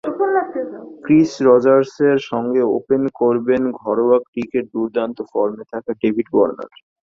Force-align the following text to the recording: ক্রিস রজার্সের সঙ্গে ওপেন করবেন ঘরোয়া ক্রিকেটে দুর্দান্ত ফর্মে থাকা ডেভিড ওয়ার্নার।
ক্রিস 1.03 1.31
রজার্সের 1.41 2.17
সঙ্গে 2.31 2.61
ওপেন 2.77 3.01
করবেন 3.15 3.61
ঘরোয়া 3.81 4.17
ক্রিকেটে 4.27 4.69
দুর্দান্ত 4.73 5.17
ফর্মে 5.31 5.63
থাকা 5.71 5.91
ডেভিড 6.01 6.27
ওয়ার্নার। 6.31 6.71